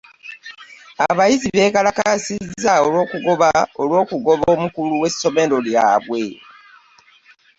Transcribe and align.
Abayizi 1.09 1.47
beekalakaasizza 1.55 2.73
olw'okugoba 3.81 4.47
omukulu 4.55 4.93
w'essomero 5.01 5.57
lyabwe. 5.65 6.23